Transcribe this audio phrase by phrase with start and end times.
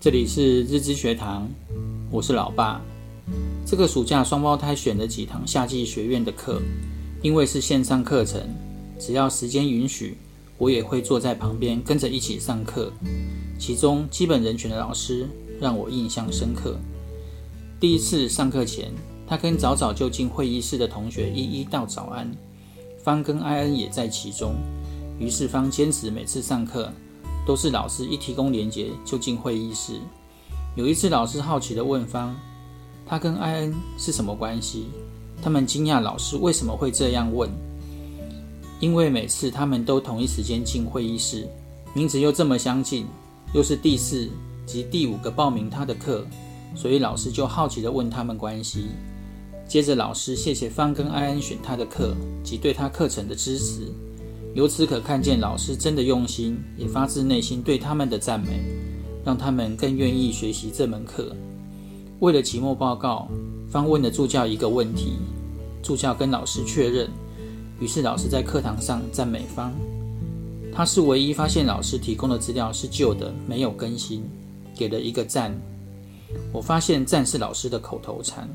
[0.00, 1.46] 这里是日知学堂，
[2.10, 2.80] 我是老爸。
[3.66, 6.58] 这个暑假双胞胎选了几堂夏季学院的课，
[7.20, 8.40] 因为是线上课程，
[8.98, 10.16] 只要时间允许，
[10.56, 12.90] 我也会坐在旁边跟着一起上课。
[13.58, 15.28] 其中基本人权的老师
[15.60, 16.78] 让我印象深刻。
[17.78, 18.90] 第一次上课前，
[19.26, 22.34] 他跟早早就进会议室的同学一一道早安，
[23.04, 24.54] 方跟艾恩也在其中。
[25.18, 26.90] 于是方坚持每次上课
[27.46, 30.00] 都是老师一提供连结就进会议室。
[30.76, 32.34] 有一次，老师好奇地问方
[33.06, 34.86] ：“他跟艾恩是什么关系？”
[35.42, 37.50] 他们惊讶老师为什么会这样问，
[38.78, 41.48] 因为每次他们都同一时间进会议室，
[41.94, 43.06] 名字又这么相近。
[43.52, 44.28] 又是第四
[44.64, 46.24] 及第五个报名他的课，
[46.76, 48.86] 所以老师就好奇地问他们关系。
[49.66, 53.92] 接着老师谢谢方跟艾恩选他的课及对他课程的支持，
[54.54, 58.60] 由此可看见老师真的用心，也发自内心对他们的赞美，
[59.24, 61.34] 让他们更愿意学习这门课。
[62.18, 63.28] 为了期末报告，
[63.68, 65.12] 方问了助教一个问题，
[65.82, 67.08] 助教跟老师确认，
[67.78, 69.72] 于是老师在课堂上赞美方。
[70.72, 74.22] 他是唯一发现老师提供的资料是旧的，没有更新，
[74.76, 75.56] 给了一个赞。
[76.52, 78.48] 我发现赞是老师的口头禅。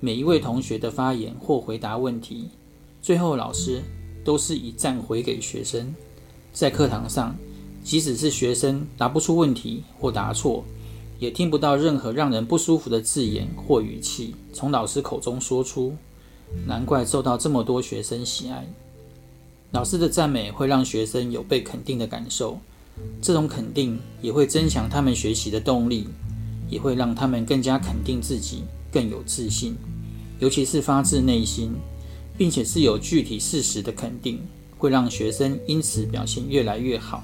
[0.00, 2.48] 每一位同学的发言或回答问题，
[3.00, 3.82] 最后老师
[4.24, 5.94] 都是以赞回给学生。
[6.52, 7.36] 在课堂上，
[7.84, 10.64] 即使是学生答不出问题或答错，
[11.18, 15.94] 也听不到任何让人不舒服的字眼或语气从老师口中说出。
[16.66, 18.64] 难怪受到这么多学生喜爱。
[19.72, 22.58] 老师的赞美会让学生有被肯定的感受，
[23.20, 26.06] 这种肯定也会增强他们学习的动力，
[26.68, 29.74] 也会让他们更加肯定自己，更有自信。
[30.38, 31.72] 尤其是发自内心，
[32.36, 34.40] 并且是有具体事实的肯定，
[34.76, 37.22] 会让学生因此表现越来越好。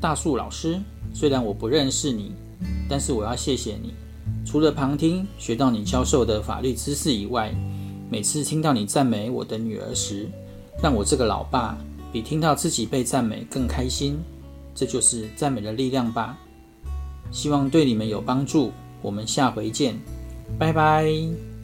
[0.00, 0.80] 大树老师，
[1.12, 2.32] 虽然我不认识你，
[2.88, 3.94] 但是我要谢谢你。
[4.44, 7.54] 除了旁听学到你教授的法律知识以外，
[8.10, 10.28] 每次听到你赞美我的女儿时，
[10.82, 11.76] 让我这个老爸
[12.12, 14.18] 比听到自己被赞美更开心，
[14.74, 16.38] 这就是赞美的力量吧。
[17.32, 18.72] 希望对你们有帮助。
[19.02, 19.94] 我们下回见，
[20.58, 21.55] 拜拜。